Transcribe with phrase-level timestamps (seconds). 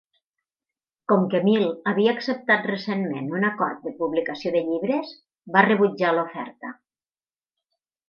[1.11, 5.15] Com que Mil havia acceptat recentment un acord de publicació de llibres,
[5.59, 6.77] va rebutjar l'oferta.